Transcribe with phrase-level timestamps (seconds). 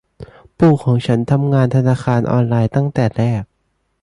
[0.57, 3.43] ปู่ของฉันทำงานธนาคารออนไลน์ตั้งแต่แรก